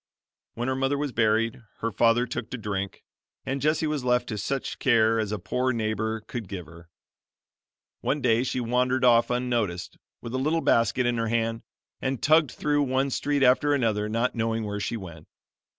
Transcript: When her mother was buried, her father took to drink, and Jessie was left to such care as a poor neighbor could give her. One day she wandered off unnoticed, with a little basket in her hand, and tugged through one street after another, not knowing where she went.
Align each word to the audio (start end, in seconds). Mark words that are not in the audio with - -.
When 0.55 0.67
her 0.67 0.73
mother 0.75 0.97
was 0.97 1.11
buried, 1.11 1.61
her 1.81 1.91
father 1.91 2.25
took 2.25 2.49
to 2.49 2.57
drink, 2.57 3.03
and 3.45 3.61
Jessie 3.61 3.85
was 3.85 4.03
left 4.03 4.29
to 4.29 4.37
such 4.39 4.79
care 4.79 5.19
as 5.19 5.31
a 5.31 5.37
poor 5.37 5.71
neighbor 5.71 6.21
could 6.21 6.47
give 6.47 6.65
her. 6.65 6.89
One 7.99 8.19
day 8.19 8.41
she 8.41 8.59
wandered 8.59 9.05
off 9.05 9.29
unnoticed, 9.29 9.99
with 10.19 10.33
a 10.33 10.39
little 10.39 10.61
basket 10.61 11.05
in 11.05 11.17
her 11.17 11.27
hand, 11.27 11.61
and 12.01 12.19
tugged 12.19 12.49
through 12.49 12.81
one 12.81 13.11
street 13.11 13.43
after 13.43 13.75
another, 13.75 14.09
not 14.09 14.33
knowing 14.33 14.63
where 14.65 14.79
she 14.79 14.97
went. 14.97 15.27